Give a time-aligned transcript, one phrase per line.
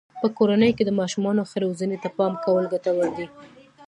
[0.21, 3.25] په کورنۍ کې د ماشومانو ښې روزنې ته پام کول ګټور دی.